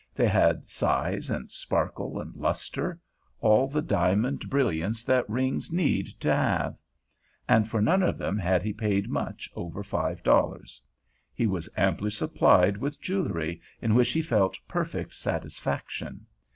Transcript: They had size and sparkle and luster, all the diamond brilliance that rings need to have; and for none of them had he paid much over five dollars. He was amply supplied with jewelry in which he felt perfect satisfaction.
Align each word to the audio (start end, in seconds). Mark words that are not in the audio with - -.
They 0.15 0.27
had 0.27 0.67
size 0.67 1.29
and 1.29 1.51
sparkle 1.51 2.19
and 2.19 2.35
luster, 2.35 2.99
all 3.39 3.67
the 3.67 3.83
diamond 3.83 4.49
brilliance 4.49 5.03
that 5.03 5.29
rings 5.29 5.71
need 5.71 6.07
to 6.21 6.33
have; 6.33 6.75
and 7.47 7.69
for 7.69 7.83
none 7.83 8.01
of 8.01 8.17
them 8.17 8.39
had 8.39 8.63
he 8.63 8.73
paid 8.73 9.11
much 9.11 9.47
over 9.55 9.83
five 9.83 10.23
dollars. 10.23 10.81
He 11.35 11.45
was 11.45 11.69
amply 11.77 12.09
supplied 12.09 12.77
with 12.77 12.99
jewelry 12.99 13.61
in 13.79 13.93
which 13.93 14.11
he 14.13 14.23
felt 14.23 14.57
perfect 14.67 15.13
satisfaction. 15.13 16.25